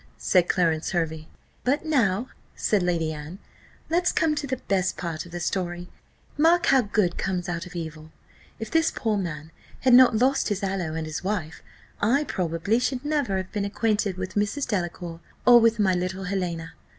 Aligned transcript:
said 0.17 0.49
Clarence 0.49 0.93
Hervey. 0.93 1.27
"But 1.63 1.85
now," 1.85 2.29
said 2.55 2.81
Lady 2.81 3.13
Anne, 3.13 3.37
"let's 3.87 4.11
come 4.11 4.33
to 4.33 4.47
the 4.47 4.57
best 4.57 4.97
part 4.97 5.27
of 5.27 5.31
the 5.31 5.39
story 5.39 5.89
mark 6.39 6.65
how 6.65 6.81
good 6.81 7.19
comes 7.19 7.47
out 7.47 7.67
of 7.67 7.75
evil. 7.75 8.09
If 8.57 8.71
this 8.71 8.89
poor 8.89 9.15
man 9.15 9.51
had 9.81 9.93
not 9.93 10.17
lost 10.17 10.49
his 10.49 10.63
aloe 10.63 10.95
and 10.95 11.05
his 11.05 11.23
wife, 11.23 11.61
I 12.01 12.23
probably 12.23 12.79
should 12.79 13.05
never 13.05 13.37
have 13.37 13.51
been 13.51 13.63
acquainted 13.63 14.17
with 14.17 14.33
Mrs. 14.33 14.67
Delacour, 14.67 15.19
or 15.45 15.59
with 15.61 15.77
my 15.77 15.93
little 15.93 16.23
Helena. 16.23 16.73